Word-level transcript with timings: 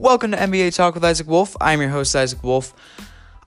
Welcome 0.00 0.30
to 0.30 0.38
NBA 0.38 0.74
Talk 0.74 0.94
with 0.94 1.04
Isaac 1.04 1.26
Wolf. 1.26 1.54
I'm 1.60 1.78
your 1.78 1.90
host, 1.90 2.16
Isaac 2.16 2.42
Wolf. 2.42 2.72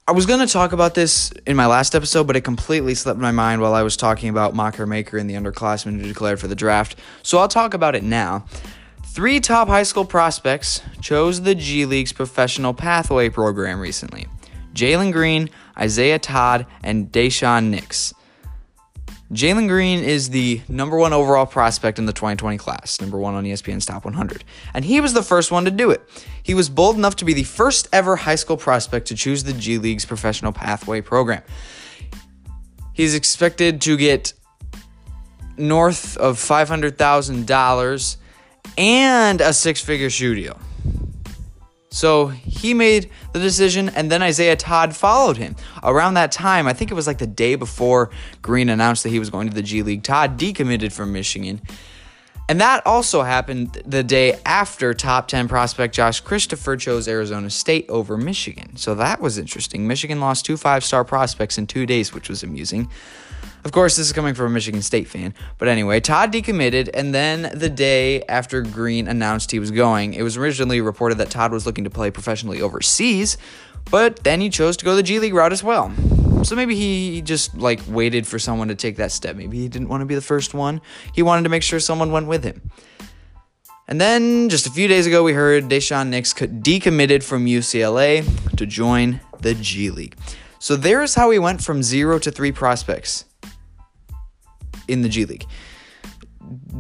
I 0.08 0.12
was 0.12 0.28
going 0.28 0.40
to 0.40 0.54
talk 0.54 0.72
about 0.72 0.94
this 0.94 1.32
in 1.48 1.56
my 1.56 1.66
last 1.66 1.96
episode, 1.96 2.28
but 2.28 2.36
it 2.36 2.42
completely 2.42 2.94
slipped 2.94 3.20
my 3.20 3.32
mind 3.32 3.60
while 3.60 3.74
I 3.74 3.82
was 3.82 3.98
talking 3.98 4.30
about 4.30 4.54
Makur 4.54 4.88
Maker 4.88 5.18
and 5.18 5.28
the 5.28 5.34
underclassmen 5.34 6.00
who 6.00 6.08
declared 6.08 6.40
for 6.40 6.48
the 6.48 6.54
draft. 6.54 6.96
So 7.24 7.40
I'll 7.40 7.48
talk 7.48 7.74
about 7.74 7.96
it 7.96 8.04
now. 8.04 8.46
Three 9.04 9.40
top 9.40 9.68
high 9.68 9.82
school 9.82 10.06
prospects 10.06 10.84
chose 11.02 11.42
the 11.42 11.56
G 11.56 11.88
League's 11.88 12.14
professional 12.14 12.76
pathway 12.76 13.30
program 13.30 13.80
recently 13.80 14.28
Jalen 14.76 15.12
Green, 15.12 15.50
Isaiah 15.76 16.20
Todd, 16.20 16.68
and 16.84 17.12
Daishawn 17.12 17.72
Nix. 17.72 18.14
Jalen 19.34 19.68
Green 19.68 20.04
is 20.04 20.30
the 20.30 20.62
number 20.68 20.96
one 20.96 21.12
overall 21.12 21.48
prospect 21.48 21.98
in 21.98 22.06
the 22.06 22.14
2020 22.14 22.58
class, 22.60 23.02
number 23.02 23.18
one 23.18 23.34
on 23.34 23.44
ESPN's 23.44 23.86
Top 23.86 24.06
100. 24.06 24.44
And 24.76 24.86
he 24.86 25.02
was 25.02 25.14
the 25.14 25.24
first 25.24 25.52
one 25.52 25.66
to 25.66 25.72
do 25.72 25.90
it. 25.90 26.08
He 26.44 26.54
was 26.54 26.70
bold 26.70 26.98
enough 26.98 27.16
to 27.18 27.26
be 27.26 27.34
the 27.34 27.44
first 27.44 27.88
ever 27.92 28.16
high 28.16 28.36
school 28.36 28.58
prospect 28.58 29.08
to 29.08 29.16
choose 29.16 29.44
the 29.44 29.54
G 29.54 29.80
League's 29.80 30.06
professional 30.06 30.52
pathway 30.52 31.02
program. 31.02 31.42
He's 32.94 33.16
expected 33.16 33.82
to 33.82 33.98
get 33.98 34.34
north 35.58 36.16
of 36.18 36.38
$500,000 36.38 38.18
and 38.78 39.42
a 39.42 39.52
six 39.52 39.82
figure 39.82 40.12
shoe 40.12 40.36
deal. 40.36 40.60
So 41.94 42.30
he 42.30 42.74
made 42.74 43.12
the 43.34 43.40
decision, 43.40 43.88
and 43.90 44.12
then 44.12 44.24
Isaiah 44.24 44.56
Todd 44.56 44.96
followed 44.96 45.38
him. 45.38 45.56
Around 45.84 46.16
that 46.16 46.32
time, 46.32 46.66
I 46.66 46.74
think 46.74 46.90
it 46.90 46.96
was 46.96 47.06
like 47.06 47.20
the 47.20 47.28
day 47.28 47.54
before 47.54 48.10
Green 48.42 48.70
announced 48.70 49.04
that 49.04 49.10
he 49.10 49.20
was 49.20 49.30
going 49.30 49.48
to 49.48 49.54
the 49.54 49.62
G 49.62 49.84
League, 49.84 50.02
Todd 50.02 50.40
decommitted 50.40 50.92
from 50.92 51.14
Michigan. 51.14 51.62
And 52.50 52.60
that 52.60 52.82
also 52.88 53.22
happened 53.22 53.80
the 53.86 54.02
day 54.02 54.40
after 54.44 54.96
top 54.96 55.28
10 55.28 55.48
prospect 55.48 55.94
Josh 55.94 56.20
Christopher 56.20 56.78
chose 56.78 57.08
Arizona 57.08 57.52
State 57.52 57.86
over 57.90 58.18
Michigan. 58.18 58.76
So 58.76 58.96
that 58.96 59.22
was 59.22 59.38
interesting. 59.38 59.88
Michigan 59.88 60.20
lost 60.20 60.48
two 60.48 60.58
five 60.58 60.84
star 60.84 61.06
prospects 61.06 61.60
in 61.60 61.68
two 61.68 61.86
days, 61.86 62.12
which 62.12 62.28
was 62.28 62.42
amusing. 62.42 62.90
Of 63.66 63.72
course, 63.72 63.96
this 63.96 64.08
is 64.08 64.14
coming 64.14 64.34
from 64.34 64.48
a 64.48 64.50
Michigan 64.50 64.82
State 64.82 65.08
fan. 65.08 65.34
But 65.58 65.70
anyway, 65.70 66.02
Todd 66.02 66.34
decommitted, 66.34 66.90
and 66.94 67.16
then 67.16 67.58
the 67.58 67.70
day 67.70 68.24
after 68.24 68.62
Green 68.62 69.08
announced 69.08 69.52
he 69.52 69.60
was 69.60 69.72
going, 69.72 70.14
it 70.14 70.22
was 70.22 70.36
originally 70.36 70.82
reported 70.82 71.18
that 71.20 71.30
Todd 71.30 71.54
was 71.54 71.66
looking 71.66 71.86
to 71.86 71.90
play 71.90 72.12
professionally 72.12 72.62
overseas, 72.62 73.38
but 73.90 74.24
then 74.24 74.42
he 74.42 74.50
chose 74.50 74.76
to 74.78 74.86
go 74.86 74.96
the 74.96 75.04
G 75.04 75.20
League 75.20 75.34
route 75.34 75.54
as 75.54 75.64
well. 75.64 75.94
So 76.44 76.58
maybe 76.58 76.76
he 76.76 77.22
just 77.22 77.58
like 77.58 77.80
waited 77.88 78.28
for 78.28 78.38
someone 78.38 78.68
to 78.68 78.76
take 78.76 78.98
that 78.98 79.14
step. 79.14 79.38
Maybe 79.38 79.60
he 79.60 79.70
didn't 79.70 79.88
want 79.88 80.02
to 80.02 80.06
be 80.06 80.16
the 80.16 80.22
first 80.22 80.54
one. 80.54 80.82
He 81.14 81.22
wanted 81.22 81.44
to 81.44 81.50
make 81.50 81.64
sure 81.64 81.80
someone 81.80 82.12
went 82.12 82.28
with 82.28 82.44
him. 82.44 82.70
And 83.88 84.00
then 84.00 84.50
just 84.50 84.68
a 84.68 84.72
few 84.72 84.90
days 84.90 85.08
ago, 85.08 85.24
we 85.24 85.34
heard 85.34 85.66
Daishawn 85.66 86.10
Nix 86.10 86.34
decommitted 86.34 87.24
from 87.24 87.46
UCLA 87.46 88.26
to 88.58 88.66
join 88.66 89.22
the 89.40 89.54
G 89.54 89.90
League. 89.90 90.18
So 90.60 90.76
there's 90.76 91.16
how 91.16 91.30
we 91.30 91.40
went 91.40 91.64
from 91.64 91.82
zero 91.82 92.20
to 92.20 92.32
three 92.32 92.52
prospects 92.52 93.26
in 94.88 95.02
the 95.02 95.10
G 95.10 95.26
League. 95.26 95.46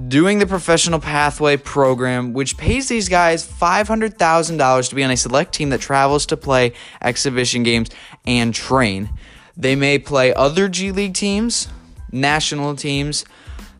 Doing 0.07 0.39
the 0.39 0.45
professional 0.45 0.99
pathway 0.99 1.57
program, 1.57 2.33
which 2.33 2.57
pays 2.57 2.89
these 2.89 3.07
guys 3.07 3.47
$500,000 3.47 4.89
to 4.89 4.95
be 4.95 5.03
on 5.03 5.11
a 5.11 5.17
select 5.17 5.53
team 5.53 5.69
that 5.69 5.81
travels 5.81 6.25
to 6.27 6.37
play 6.37 6.73
exhibition 7.01 7.63
games 7.63 7.89
and 8.25 8.53
train. 8.53 9.09
They 9.55 9.75
may 9.75 9.99
play 9.99 10.33
other 10.33 10.67
G 10.67 10.91
League 10.91 11.13
teams, 11.13 11.67
national 12.11 12.75
teams. 12.75 13.23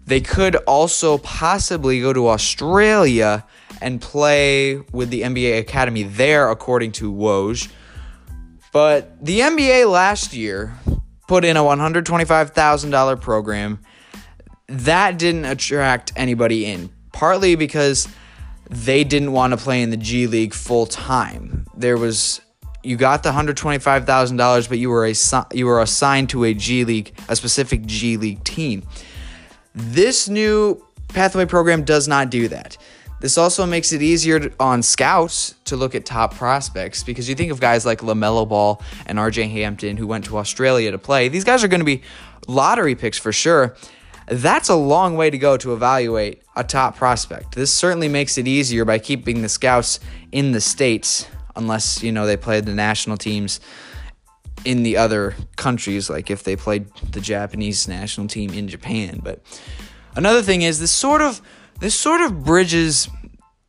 They 0.06 0.22
could 0.22 0.56
also 0.56 1.18
possibly 1.18 2.00
go 2.02 2.14
to 2.14 2.30
Australia 2.30 3.46
and 3.82 4.02
play 4.02 4.78
with 4.92 5.10
the 5.10 5.22
NBA 5.22 5.60
Academy 5.60 6.04
there, 6.04 6.50
according 6.50 6.94
to 6.94 7.12
Woj. 7.12 7.70
But 8.72 9.24
the 9.24 9.42
NBA 9.42 9.90
last 9.92 10.34
year 10.34 10.78
put 11.28 11.46
in 11.46 11.58
a 11.58 11.62
$125,000 11.62 13.22
program 13.22 13.80
that 14.74 15.18
didn't 15.18 15.46
attract 15.46 16.12
anybody 16.16 16.66
in, 16.66 16.90
partly 17.12 17.56
because 17.56 18.08
they 18.70 19.04
didn't 19.04 19.32
want 19.32 19.52
to 19.52 19.58
play 19.58 19.82
in 19.82 19.90
the 19.90 19.98
G 19.98 20.28
League 20.28 20.54
full 20.54 20.86
time. 20.86 21.66
There 21.76 21.98
was 21.98 22.42
you 22.84 22.98
got 22.98 23.24
the 23.24 23.32
hundred 23.32 23.58
twenty 23.58 23.80
five 23.80 24.06
thousand 24.06 24.38
dollars, 24.38 24.68
but 24.68 24.80
you 24.80 24.90
were 24.90 25.06
a 25.06 25.14
you 25.54 25.66
were 25.66 25.82
assigned 25.82 26.30
to 26.30 26.44
a 26.44 26.54
G 26.54 26.86
League, 26.86 27.14
a 27.30 27.36
specific 27.36 27.86
G 27.86 28.18
League 28.18 28.44
team. 28.44 28.84
This 29.76 30.28
new 30.28 30.86
pathway 31.10 31.46
program 31.46 31.84
does 31.84 32.08
not 32.08 32.30
do 32.30 32.48
that. 32.48 32.78
This 33.20 33.38
also 33.38 33.66
makes 33.66 33.94
it 33.94 34.02
easier 34.02 34.52
on 34.60 34.84
scouts 34.84 35.56
to 35.66 35.78
look 35.78 35.96
at 35.96 36.06
top 36.06 36.36
prospects 36.36 37.04
because 37.04 37.30
you 37.30 37.36
think 37.36 37.54
of 37.54 37.62
guys 37.62 37.86
like 37.86 38.00
LaMelo 38.00 38.48
Ball 38.48 38.82
and 39.06 39.18
RJ 39.18 39.50
Hampton 39.50 39.96
who 39.96 40.08
went 40.08 40.26
to 40.26 40.38
Australia 40.38 40.92
to 40.92 40.98
play. 40.98 41.30
These 41.30 41.46
guys 41.46 41.64
are 41.64 41.70
going 41.70 41.80
to 41.80 41.86
be 41.86 42.02
lottery 42.48 42.96
picks 42.96 43.18
for 43.18 43.32
sure. 43.32 43.78
That's 44.28 44.70
a 44.70 44.76
long 44.76 45.16
way 45.16 45.30
to 45.30 45.38
go 45.38 45.58
to 45.58 45.74
evaluate 45.74 46.42
a 46.56 46.64
top 46.64 46.96
prospect. 46.96 47.56
This 47.56 47.72
certainly 47.72 48.08
makes 48.08 48.38
it 48.38 48.48
easier 48.48 48.86
by 48.86 49.00
keeping 49.00 49.42
the 49.42 49.50
scouts 49.50 50.00
in 50.32 50.52
the 50.52 50.62
states, 50.62 51.28
unless 51.56 52.02
you 52.04 52.12
know 52.12 52.26
they 52.26 52.38
played 52.38 52.66
the 52.66 52.74
national 52.74 53.18
teams 53.18 53.60
in 54.66 54.84
the 54.84 54.98
other 54.98 55.36
countries, 55.56 56.10
like 56.10 56.32
if 56.32 56.44
they 56.44 56.56
played 56.56 56.88
the 57.12 57.20
Japanese 57.20 57.88
national 57.88 58.28
team 58.28 58.54
in 58.54 58.68
Japan. 58.68 59.20
But 59.22 59.42
another 60.16 60.42
thing 60.42 60.62
is 60.62 60.80
this 60.80 60.92
sort 60.92 61.22
of 61.22 61.42
this 61.80 61.96
sort 61.96 62.22
of 62.22 62.44
bridges 62.44 63.10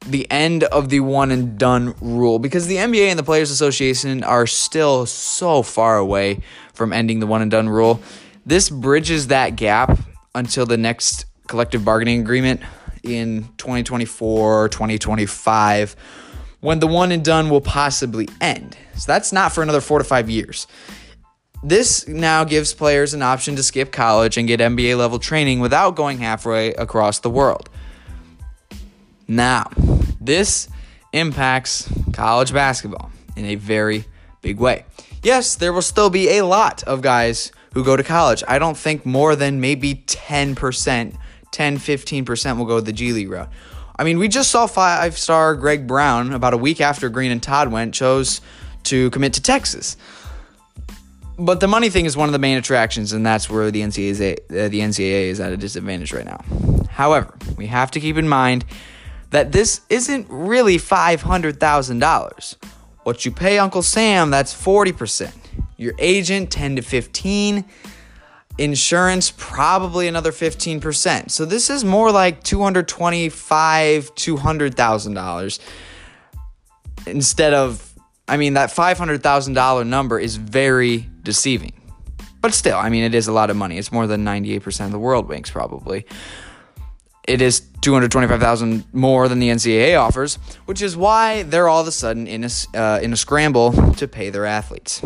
the 0.06 0.30
end 0.30 0.64
of 0.64 0.90
the 0.90 1.00
one 1.00 1.30
and 1.30 1.58
done 1.58 1.94
rule 2.00 2.38
because 2.38 2.66
the 2.66 2.76
NBA 2.76 3.08
and 3.08 3.18
the 3.18 3.22
Players 3.22 3.50
Association 3.50 4.22
are 4.22 4.46
still 4.46 5.06
so 5.06 5.62
far 5.62 5.96
away 5.96 6.40
from 6.74 6.92
ending 6.92 7.20
the 7.20 7.26
one 7.26 7.40
and 7.42 7.50
done 7.50 7.68
rule. 7.68 8.02
This 8.44 8.68
bridges 8.68 9.28
that 9.28 9.56
gap 9.56 9.98
until 10.34 10.66
the 10.66 10.76
next 10.76 11.26
collective 11.46 11.84
bargaining 11.84 12.20
agreement 12.20 12.60
in 13.02 13.48
2024, 13.58 14.68
2025, 14.70 15.96
when 16.60 16.78
the 16.78 16.86
one 16.86 17.12
and 17.12 17.24
done 17.24 17.50
will 17.50 17.60
possibly 17.60 18.28
end. 18.40 18.76
So 18.96 19.12
that's 19.12 19.32
not 19.32 19.52
for 19.52 19.62
another 19.62 19.80
four 19.80 19.98
to 19.98 20.04
five 20.04 20.30
years. 20.30 20.66
This 21.62 22.06
now 22.06 22.44
gives 22.44 22.74
players 22.74 23.14
an 23.14 23.22
option 23.22 23.56
to 23.56 23.62
skip 23.62 23.90
college 23.90 24.36
and 24.36 24.46
get 24.46 24.60
NBA 24.60 24.98
level 24.98 25.18
training 25.18 25.60
without 25.60 25.96
going 25.96 26.18
halfway 26.18 26.74
across 26.74 27.20
the 27.20 27.30
world. 27.30 27.70
Now, 29.26 29.70
this 30.20 30.68
impacts 31.12 31.90
college 32.12 32.52
basketball 32.52 33.10
in 33.36 33.46
a 33.46 33.54
very 33.54 34.04
big 34.42 34.58
way. 34.58 34.84
Yes, 35.22 35.54
there 35.54 35.72
will 35.72 35.82
still 35.82 36.10
be 36.10 36.36
a 36.36 36.44
lot 36.44 36.82
of 36.82 37.00
guys 37.00 37.50
who 37.74 37.84
go 37.84 37.96
to 37.96 38.02
college. 38.02 38.42
I 38.48 38.58
don't 38.58 38.76
think 38.76 39.04
more 39.04 39.36
than 39.36 39.60
maybe 39.60 39.96
10%, 40.06 41.16
10, 41.50 41.78
15% 41.78 42.58
will 42.58 42.64
go 42.64 42.80
the 42.80 42.92
G 42.92 43.12
League 43.12 43.30
route. 43.30 43.50
I 43.96 44.04
mean, 44.04 44.18
we 44.18 44.28
just 44.28 44.50
saw 44.50 44.66
five 44.66 45.18
star 45.18 45.54
Greg 45.54 45.86
Brown 45.86 46.32
about 46.32 46.54
a 46.54 46.56
week 46.56 46.80
after 46.80 47.08
Green 47.08 47.30
and 47.30 47.42
Todd 47.42 47.70
went, 47.70 47.94
chose 47.94 48.40
to 48.84 49.10
commit 49.10 49.34
to 49.34 49.42
Texas. 49.42 49.96
But 51.36 51.60
the 51.60 51.66
money 51.66 51.90
thing 51.90 52.04
is 52.04 52.16
one 52.16 52.28
of 52.28 52.32
the 52.32 52.38
main 52.38 52.58
attractions, 52.58 53.12
and 53.12 53.26
that's 53.26 53.50
where 53.50 53.70
the 53.70 53.82
NCAA 53.82 54.38
uh, 54.50 54.68
the 54.68 54.80
NCAA 54.80 55.28
is 55.28 55.40
at 55.40 55.52
a 55.52 55.56
disadvantage 55.56 56.12
right 56.12 56.24
now. 56.24 56.40
However, 56.90 57.34
we 57.56 57.66
have 57.66 57.90
to 57.92 58.00
keep 58.00 58.16
in 58.16 58.28
mind 58.28 58.64
that 59.30 59.50
this 59.50 59.80
isn't 59.88 60.28
really 60.30 60.76
$500,000. 60.76 62.56
What 63.02 63.24
you 63.24 63.32
pay 63.32 63.58
Uncle 63.58 63.82
Sam, 63.82 64.30
that's 64.30 64.54
40%. 64.54 65.32
Your 65.76 65.94
agent, 65.98 66.50
10 66.50 66.76
to 66.76 66.82
15. 66.82 67.64
Insurance, 68.56 69.32
probably 69.36 70.06
another 70.06 70.30
15%. 70.30 71.30
So 71.30 71.44
this 71.44 71.70
is 71.70 71.84
more 71.84 72.12
like 72.12 72.44
225 72.44 74.14
$200,000 74.14 75.58
instead 77.06 77.52
of, 77.52 77.92
I 78.28 78.36
mean, 78.36 78.54
that 78.54 78.70
$500,000 78.70 79.86
number 79.86 80.20
is 80.20 80.36
very 80.36 81.08
deceiving. 81.22 81.72
But 82.40 82.54
still, 82.54 82.78
I 82.78 82.90
mean, 82.90 83.02
it 83.04 83.14
is 83.14 83.26
a 83.26 83.32
lot 83.32 83.50
of 83.50 83.56
money. 83.56 83.76
It's 83.78 83.90
more 83.90 84.06
than 84.06 84.24
98% 84.24 84.84
of 84.86 84.92
the 84.92 84.98
world 84.98 85.28
makes, 85.28 85.50
probably 85.50 86.06
it 87.26 87.40
is 87.40 87.60
225,000 87.80 88.84
more 88.92 89.28
than 89.28 89.38
the 89.38 89.48
NCAA 89.48 89.98
offers, 89.98 90.36
which 90.66 90.82
is 90.82 90.96
why 90.96 91.42
they're 91.42 91.68
all 91.68 91.80
of 91.80 91.86
a 91.86 91.92
sudden 91.92 92.26
in 92.26 92.44
a, 92.44 92.50
uh, 92.74 93.00
in 93.02 93.12
a 93.12 93.16
scramble 93.16 93.72
to 93.94 94.06
pay 94.06 94.30
their 94.30 94.44
athletes. 94.44 95.00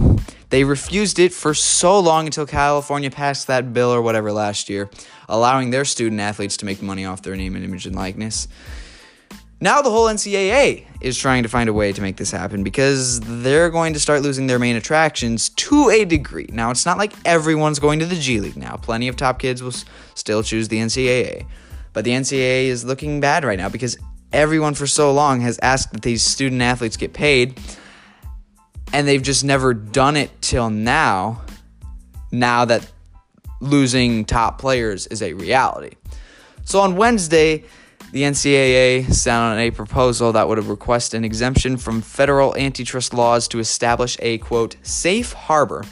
They 0.51 0.65
refused 0.65 1.19
it 1.19 1.33
for 1.33 1.53
so 1.53 1.99
long 2.01 2.27
until 2.27 2.47
California 2.47 3.11
passed 3.11 3.47
that 3.49 3.73
bill 3.73 3.93
or 3.93 4.01
whatever 4.01 4.33
last 4.33 4.71
year, 4.71 4.89
allowing 5.29 5.71
their 5.71 5.85
student 5.85 6.21
athletes 6.21 6.57
to 6.59 6.65
make 6.65 6.81
money 6.81 7.05
off 7.05 7.23
their 7.23 7.37
name 7.37 7.55
and 7.55 7.65
image 7.65 7.87
and 7.87 7.95
likeness. 7.95 8.49
Now 9.61 9.83
the 9.83 9.91
whole 9.91 10.07
NCAA 10.07 10.87
is 11.01 11.19
trying 11.19 11.43
to 11.43 11.49
find 11.49 11.69
a 11.69 11.73
way 11.73 11.93
to 11.93 12.01
make 12.01 12.17
this 12.17 12.31
happen 12.31 12.63
because 12.63 13.21
they're 13.43 13.71
going 13.71 13.93
to 13.93 14.01
start 14.01 14.23
losing 14.23 14.47
their 14.47 14.61
main 14.61 14.77
attractions 14.77 15.49
to 15.51 15.91
a 15.91 16.05
degree. 16.05 16.49
Now 16.53 16.71
it's 16.71 16.87
not 16.87 16.97
like 16.97 17.13
everyone's 17.25 17.81
going 17.81 17.99
to 17.99 18.07
the 18.07 18.15
G 18.15 18.41
League 18.41 18.57
now. 18.57 18.77
Plenty 18.77 19.09
of 19.09 19.17
top 19.17 19.41
kids 19.41 19.61
will 19.63 19.75
still 20.15 20.45
choose 20.45 20.69
the 20.69 20.79
NCAA. 20.79 21.45
But 21.93 22.05
the 22.05 22.13
NCAA 22.13 22.67
is 22.67 22.85
looking 22.85 23.21
bad 23.21 23.45
right 23.45 23.59
now 23.59 23.69
because 23.69 23.99
everyone 24.33 24.75
for 24.75 24.87
so 24.87 25.13
long 25.13 25.41
has 25.41 25.59
asked 25.61 25.93
that 25.93 26.03
these 26.03 26.23
student 26.23 26.63
athletes 26.63 26.97
get 26.97 27.13
paid, 27.13 27.59
and 28.93 29.07
they've 29.07 29.23
just 29.23 29.45
never 29.45 29.75
done 29.75 30.17
it 30.17 30.31
till 30.41 30.71
now. 30.71 31.43
Now 32.31 32.65
that 32.67 32.91
losing 33.61 34.25
top 34.25 34.61
players 34.61 35.07
is 35.07 35.23
a 35.23 35.33
reality. 35.33 35.97
So 36.65 36.81
on 36.81 36.97
Wednesday, 36.97 37.65
the 38.13 38.23
NCAA 38.23 39.13
sent 39.13 39.35
out 39.35 39.59
a 39.59 39.71
proposal 39.71 40.33
that 40.33 40.49
would 40.49 40.63
request 40.65 41.15
an 41.15 41.25
exemption 41.25 41.77
from 41.77 42.01
federal 42.01 42.57
antitrust 42.57 43.13
laws 43.13 43.49
to 43.49 43.59
establish 43.59 44.17
a 44.21 44.39
quote 44.39 44.77
safe 44.83 45.33
harbor 45.33 45.85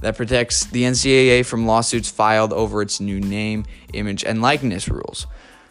that 0.00 0.16
protects 0.16 0.66
the 0.66 0.82
NCAA 0.82 1.46
from 1.46 1.66
lawsuits 1.66 2.10
filed 2.10 2.52
over 2.52 2.82
its 2.82 3.00
new 3.00 3.20
name, 3.20 3.64
image, 3.94 4.24
and 4.24 4.42
likeness 4.42 4.88
rules. 4.88 5.26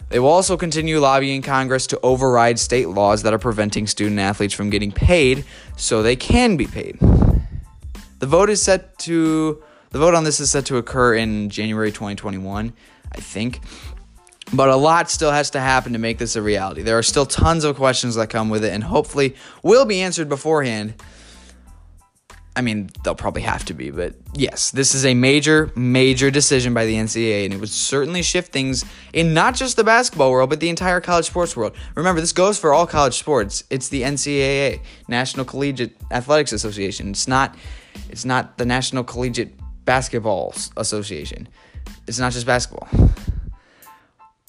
They 0.09 0.19
will 0.19 0.29
also 0.29 0.55
continue 0.55 0.99
lobbying 0.99 1.41
Congress 1.41 1.87
to 1.87 1.99
override 2.01 2.59
state 2.59 2.89
laws 2.89 3.23
that 3.23 3.33
are 3.33 3.39
preventing 3.39 3.87
student 3.87 4.19
athletes 4.19 4.53
from 4.53 4.69
getting 4.69 4.91
paid 4.91 5.45
so 5.77 6.03
they 6.03 6.15
can 6.15 6.57
be 6.57 6.67
paid. 6.67 6.99
The 8.19 8.27
vote 8.27 8.49
is 8.49 8.61
set 8.61 8.97
to 8.99 9.61
the 9.89 9.99
vote 9.99 10.13
on 10.13 10.25
this 10.25 10.39
is 10.39 10.51
set 10.51 10.65
to 10.65 10.77
occur 10.77 11.15
in 11.15 11.49
January 11.49 11.89
2021, 11.89 12.73
I 13.13 13.17
think. 13.17 13.61
But 14.53 14.69
a 14.69 14.75
lot 14.75 15.09
still 15.09 15.31
has 15.31 15.49
to 15.51 15.59
happen 15.59 15.93
to 15.93 15.99
make 15.99 16.17
this 16.17 16.35
a 16.35 16.41
reality. 16.41 16.81
There 16.81 16.97
are 16.97 17.03
still 17.03 17.25
tons 17.25 17.63
of 17.63 17.77
questions 17.77 18.15
that 18.15 18.29
come 18.29 18.49
with 18.49 18.65
it 18.65 18.73
and 18.73 18.83
hopefully 18.83 19.35
will 19.63 19.85
be 19.85 20.01
answered 20.01 20.29
beforehand. 20.29 20.95
I 22.57 22.61
mean, 22.61 22.89
they'll 23.03 23.15
probably 23.15 23.41
have 23.41 23.65
to 23.65 23.73
be, 23.73 23.91
but 23.91 24.15
yes, 24.33 24.71
this 24.71 24.95
is 24.95 25.05
a 25.05 25.13
major, 25.13 25.71
major 25.75 26.31
decision 26.31 26.73
by 26.73 26.85
the 26.85 26.95
NCAA, 26.95 27.43
and 27.43 27.53
it 27.53 27.59
would 27.59 27.69
certainly 27.69 28.21
shift 28.21 28.53
things 28.53 28.85
in 29.11 29.33
not 29.33 29.55
just 29.55 29.75
the 29.75 29.83
basketball 29.83 30.31
world, 30.31 30.49
but 30.49 30.61
the 30.61 30.69
entire 30.69 31.01
college 31.01 31.25
sports 31.25 31.57
world. 31.57 31.75
Remember, 31.95 32.21
this 32.21 32.31
goes 32.31 32.57
for 32.57 32.73
all 32.73 32.87
college 32.87 33.17
sports. 33.19 33.65
It's 33.69 33.89
the 33.89 34.03
NCAA, 34.03 34.79
National 35.09 35.45
Collegiate 35.45 35.97
Athletics 36.11 36.53
Association. 36.53 37.09
It's 37.09 37.27
not, 37.27 37.55
it's 38.09 38.23
not 38.23 38.57
the 38.57 38.65
National 38.65 39.03
Collegiate 39.03 39.53
Basketball 39.83 40.53
Association. 40.77 41.49
It's 42.07 42.19
not 42.19 42.31
just 42.31 42.45
basketball. 42.45 42.87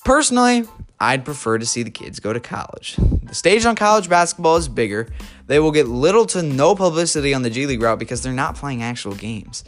Personally, 0.07 0.63
I'd 1.01 1.25
prefer 1.25 1.59
to 1.59 1.67
see 1.67 1.83
the 1.83 1.91
kids 1.91 2.21
go 2.21 2.33
to 2.33 2.39
college. 2.39 2.95
The 3.25 3.35
stage 3.35 3.65
on 3.67 3.75
college 3.75 4.09
basketball 4.09 4.55
is 4.55 4.69
bigger. 4.69 5.09
They 5.49 5.59
will 5.59 5.73
get 5.73 5.89
little 5.89 6.27
to 6.27 6.45
no 6.45 6.77
publicity 6.77 7.35
on 7.35 7.43
the 7.43 7.51
G 7.51 7.67
League 7.67 7.83
route 7.83 7.99
because 7.99 8.23
they're 8.23 8.33
not 8.33 8.55
playing 8.55 8.85
actual 8.85 9.17
games. 9.17 9.65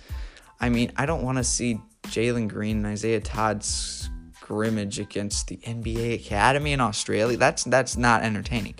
I 0.61 0.69
mean, 0.69 0.93
I 0.97 1.07
don't 1.07 1.25
want 1.25 1.39
to 1.39 1.45
see 1.45 1.81
Jalen 2.05 2.47
Green 2.47 2.77
and 2.77 2.87
Isaiah 2.87 3.19
Todd 3.19 3.65
scrimmage 3.65 5.01
against 5.01 5.49
the 5.49 5.57
NBA 5.57 6.15
Academy 6.15 6.73
in 6.73 6.81
Australia. 6.81 7.37
That's 7.37 7.65
that's 7.65 7.97
not 7.97 8.23
entertaining. 8.23 8.77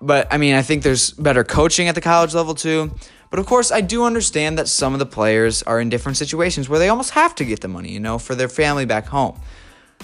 But 0.00 0.26
I 0.30 0.38
mean, 0.38 0.54
I 0.54 0.62
think 0.62 0.84
there's 0.84 1.10
better 1.10 1.44
coaching 1.44 1.86
at 1.86 1.94
the 1.94 2.00
college 2.00 2.32
level 2.32 2.54
too. 2.54 2.94
But 3.28 3.40
of 3.40 3.44
course, 3.44 3.70
I 3.70 3.82
do 3.82 4.04
understand 4.04 4.56
that 4.56 4.68
some 4.68 4.94
of 4.94 5.00
the 5.00 5.06
players 5.06 5.62
are 5.64 5.78
in 5.78 5.90
different 5.90 6.16
situations 6.16 6.66
where 6.66 6.78
they 6.78 6.88
almost 6.88 7.10
have 7.10 7.34
to 7.34 7.44
get 7.44 7.60
the 7.60 7.68
money, 7.68 7.92
you 7.92 8.00
know, 8.00 8.16
for 8.16 8.34
their 8.34 8.48
family 8.48 8.86
back 8.86 9.04
home. 9.08 9.38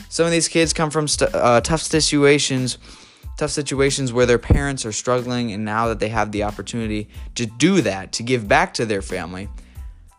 Some 0.09 0.27
of 0.27 0.33
these 0.33 0.49
kids 0.49 0.73
come 0.73 0.91
from 0.91 1.09
st- 1.09 1.35
uh, 1.35 1.61
tough 1.61 1.83
situations, 1.83 2.79
tough 3.37 3.51
situations 3.51 4.13
where 4.13 4.27
their 4.27 4.39
parents 4.39 4.87
are 4.87 4.93
struggling, 4.93 5.53
and 5.53 5.65
now 5.65 5.89
that 5.89 6.01
they 6.01 6.09
have 6.09 6.33
the 6.33 6.45
opportunity 6.45 7.09
to 7.35 7.47
do 7.47 7.81
that, 7.81 8.13
to 8.13 8.23
give 8.23 8.47
back 8.47 8.75
to 8.75 8.87
their 8.87 9.03
family, 9.03 9.49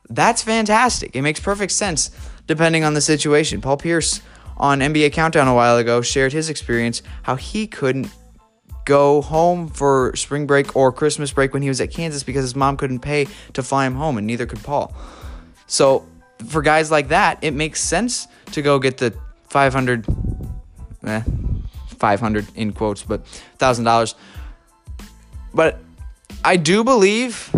that's 0.10 0.42
fantastic. 0.44 1.16
It 1.16 1.22
makes 1.22 1.40
perfect 1.40 1.72
sense 1.72 2.12
depending 2.48 2.84
on 2.84 2.94
the 2.94 3.02
situation. 3.02 3.62
Paul 3.62 3.78
Pierce 3.78 4.22
on 4.58 4.80
NBA 4.80 5.12
Countdown 5.14 5.48
a 5.48 5.56
while 5.56 5.78
ago 5.78 6.02
shared 6.02 6.32
his 6.32 6.50
experience 6.50 7.02
how 7.24 7.36
he 7.36 7.68
couldn't 7.68 8.08
go 8.86 9.22
home 9.22 9.68
for 9.68 10.16
spring 10.16 10.46
break 10.46 10.76
or 10.76 10.92
Christmas 10.92 11.34
break 11.34 11.54
when 11.54 11.64
he 11.64 11.70
was 11.70 11.82
at 11.82 11.92
Kansas 11.92 12.24
because 12.24 12.44
his 12.44 12.56
mom 12.56 12.78
couldn't 12.78 13.00
pay 13.00 13.28
to 13.54 13.64
fly 13.64 13.86
him 13.86 13.96
home, 13.96 14.18
and 14.18 14.28
neither 14.28 14.46
could 14.46 14.64
Paul. 14.64 14.96
So, 15.68 16.06
for 16.48 16.62
guys 16.62 16.92
like 16.92 17.08
that, 17.08 17.40
it 17.42 17.52
makes 17.52 17.82
sense 17.82 18.28
to 18.52 18.62
go 18.62 18.78
get 18.78 18.98
the 18.98 19.14
500 19.56 20.06
eh, 21.08 21.22
500 21.98 22.46
in 22.56 22.74
quotes 22.74 23.04
but 23.04 23.24
$1000 23.58 24.14
but 25.54 25.80
i 26.44 26.58
do 26.58 26.84
believe 26.84 27.56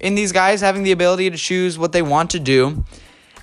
in 0.00 0.14
these 0.16 0.32
guys 0.32 0.60
having 0.60 0.82
the 0.82 0.92
ability 0.92 1.30
to 1.30 1.38
choose 1.38 1.78
what 1.78 1.92
they 1.92 2.02
want 2.02 2.28
to 2.32 2.38
do 2.38 2.84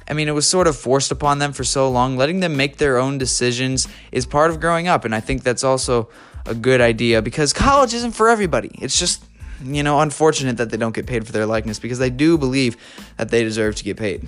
I 0.09 0.13
mean, 0.13 0.29
it 0.29 0.31
was 0.31 0.47
sort 0.47 0.67
of 0.67 0.77
forced 0.77 1.11
upon 1.11 1.39
them 1.39 1.51
for 1.51 1.65
so 1.65 1.91
long. 1.91 2.15
Letting 2.15 2.39
them 2.39 2.55
make 2.55 2.77
their 2.77 2.97
own 2.97 3.17
decisions 3.17 3.89
is 4.13 4.25
part 4.25 4.51
of 4.51 4.61
growing 4.61 4.87
up. 4.87 5.03
And 5.03 5.13
I 5.13 5.19
think 5.19 5.43
that's 5.43 5.65
also 5.65 6.07
a 6.45 6.55
good 6.55 6.79
idea 6.79 7.21
because 7.21 7.51
college 7.51 7.93
isn't 7.93 8.13
for 8.13 8.29
everybody. 8.29 8.71
It's 8.75 8.97
just, 8.97 9.25
you 9.61 9.83
know, 9.83 9.99
unfortunate 9.99 10.55
that 10.57 10.69
they 10.69 10.77
don't 10.77 10.95
get 10.95 11.07
paid 11.07 11.25
for 11.25 11.33
their 11.33 11.45
likeness 11.45 11.77
because 11.77 11.99
they 11.99 12.09
do 12.09 12.37
believe 12.37 12.77
that 13.17 13.27
they 13.27 13.43
deserve 13.43 13.75
to 13.75 13.83
get 13.83 13.97
paid. 13.97 14.25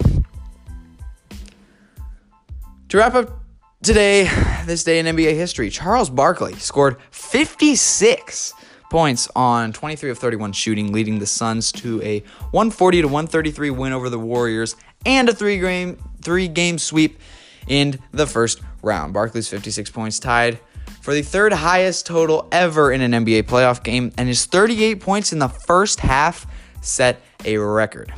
To 2.89 2.97
wrap 2.97 3.13
up 3.13 3.39
Today, 3.81 4.29
this 4.65 4.83
day 4.83 4.99
in 4.99 5.05
NBA 5.05 5.35
history, 5.35 5.69
Charles 5.69 6.09
Barkley 6.09 6.53
scored 6.55 6.97
56 7.11 8.53
points 8.91 9.29
on 9.37 9.71
23 9.71 10.09
of 10.09 10.17
31 10.17 10.51
shooting, 10.51 10.91
leading 10.91 11.19
the 11.19 11.25
Suns 11.25 11.71
to 11.71 12.01
a 12.01 12.19
140 12.51 13.03
to 13.03 13.07
133 13.07 13.69
win 13.69 13.93
over 13.93 14.09
the 14.09 14.19
Warriors 14.19 14.75
and 15.05 15.29
a 15.29 15.33
three 15.33 15.57
game 15.59 15.97
three 16.21 16.49
game 16.49 16.77
sweep 16.77 17.21
in 17.69 17.97
the 18.11 18.27
first 18.27 18.59
round. 18.83 19.13
Barkley's 19.13 19.47
56 19.47 19.89
points 19.91 20.19
tied 20.19 20.59
for 21.01 21.13
the 21.13 21.21
third 21.21 21.53
highest 21.53 22.05
total 22.05 22.49
ever 22.51 22.91
in 22.91 22.99
an 22.99 23.13
NBA 23.23 23.43
playoff 23.43 23.81
game, 23.81 24.11
and 24.17 24.27
his 24.27 24.45
38 24.45 24.99
points 24.99 25.31
in 25.31 25.39
the 25.39 25.47
first 25.47 26.01
half 26.01 26.45
set 26.81 27.21
a 27.45 27.55
record. 27.55 28.11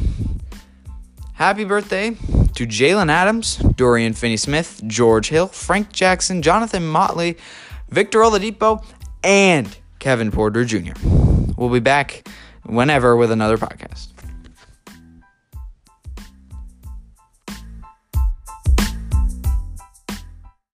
Happy 1.41 1.63
birthday 1.63 2.11
to 2.11 2.67
Jalen 2.67 3.09
Adams, 3.09 3.55
Dorian 3.55 4.13
Finney 4.13 4.37
Smith, 4.37 4.79
George 4.85 5.29
Hill, 5.29 5.47
Frank 5.47 5.91
Jackson, 5.91 6.43
Jonathan 6.43 6.85
Motley, 6.85 7.35
Victor 7.89 8.19
Oladipo, 8.19 8.85
and 9.23 9.75
Kevin 9.97 10.29
Porter 10.29 10.63
Jr. 10.63 10.93
We'll 11.57 11.69
be 11.69 11.79
back 11.79 12.27
whenever 12.61 13.15
with 13.15 13.31
another 13.31 13.57
podcast. 13.57 14.09